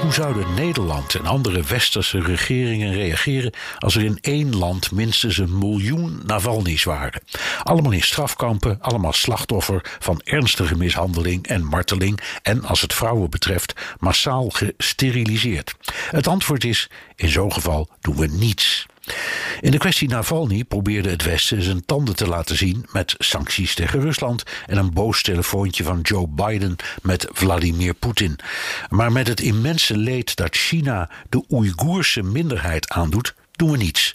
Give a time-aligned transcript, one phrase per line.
[0.00, 5.58] Hoe zouden Nederland en andere westerse regeringen reageren als er in één land minstens een
[5.58, 7.22] miljoen Navalny's waren?
[7.62, 13.72] Allemaal in strafkampen, allemaal slachtoffer van ernstige mishandeling en marteling en, als het vrouwen betreft,
[13.98, 15.74] massaal gesteriliseerd.
[16.10, 18.86] Het antwoord is: in zo'n geval doen we niets.
[19.60, 24.00] In de kwestie Navalny probeerde het Westen zijn tanden te laten zien met sancties tegen
[24.00, 28.38] Rusland en een boos telefoontje van Joe Biden met Vladimir Poetin.
[28.88, 34.14] Maar met het immense leed dat China de Oeigoerse minderheid aandoet, doen we niets.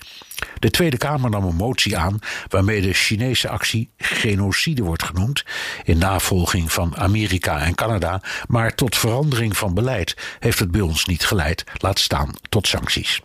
[0.59, 5.43] De Tweede Kamer nam een motie aan waarmee de Chinese actie genocide wordt genoemd,
[5.83, 11.05] in navolging van Amerika en Canada, maar tot verandering van beleid heeft het bij ons
[11.05, 13.21] niet geleid, laat staan tot sancties.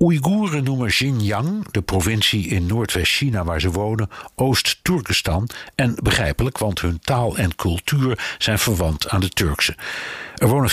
[0.00, 5.48] Oeigoeren noemen Xinjiang, de provincie in Noordwest-China waar ze wonen, Oost-Turkestan.
[5.74, 9.76] En begrijpelijk, want hun taal en cultuur zijn verwant aan de Turkse.
[10.36, 10.70] Er wonen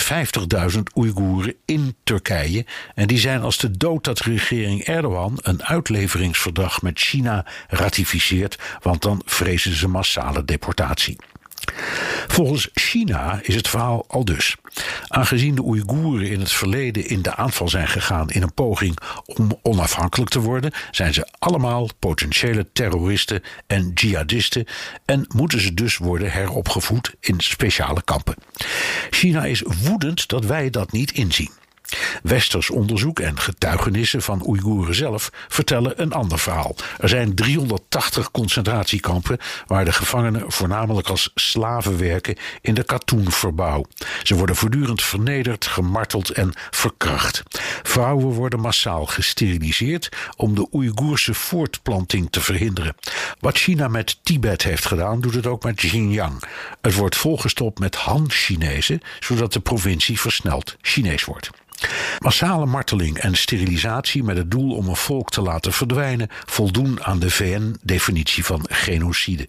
[0.72, 2.66] 50.000 Oeigoeren in Turkije.
[2.94, 9.02] En die zijn als de dood dat regering Erdogan een uitleveringsverdrag met China ratificeert, want
[9.02, 11.16] dan vrezen ze massale deportatie.
[12.26, 14.56] Volgens China is het verhaal al dus.
[15.08, 19.58] Aangezien de Oeigoeren in het verleden in de aanval zijn gegaan in een poging om
[19.62, 24.66] onafhankelijk te worden, zijn ze allemaal potentiële terroristen en jihadisten
[25.04, 28.34] en moeten ze dus worden heropgevoed in speciale kampen.
[29.10, 31.50] China is woedend dat wij dat niet inzien.
[32.22, 36.76] Westers onderzoek en getuigenissen van Oeigoeren zelf vertellen een ander verhaal.
[36.98, 43.84] Er zijn 380 concentratiekampen waar de gevangenen voornamelijk als slaven werken in de katoenverbouw.
[44.22, 47.42] Ze worden voortdurend vernederd, gemarteld en verkracht.
[47.82, 52.94] Vrouwen worden massaal gesteriliseerd om de Oeigoerse voortplanting te verhinderen.
[53.40, 56.42] Wat China met Tibet heeft gedaan, doet het ook met Xinjiang.
[56.80, 61.50] Het wordt volgestopt met Han-Chinezen, zodat de provincie versneld Chinees wordt.
[62.18, 67.18] Massale marteling en sterilisatie met het doel om een volk te laten verdwijnen voldoen aan
[67.18, 69.48] de VN-definitie van genocide.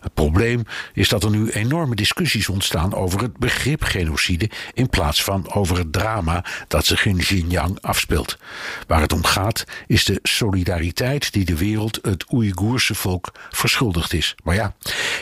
[0.00, 0.62] Het probleem
[0.92, 5.78] is dat er nu enorme discussies ontstaan over het begrip genocide in plaats van over
[5.78, 8.38] het drama dat zich in Xinjiang afspeelt.
[8.86, 14.34] Waar het om gaat is de solidariteit die de wereld het Oeigoerse volk verschuldigd is.
[14.44, 14.74] Maar ja,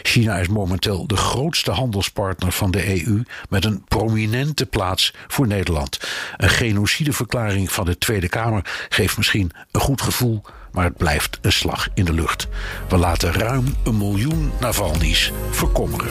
[0.02, 5.98] China is momenteel de grootste handelspartner van de EU met een prominente plaats voor Nederland.
[6.42, 10.42] Een genocideverklaring van de Tweede Kamer geeft misschien een goed gevoel
[10.72, 12.48] maar het blijft een slag in de lucht.
[12.88, 16.10] We laten ruim een miljoen Navalny's verkommeren.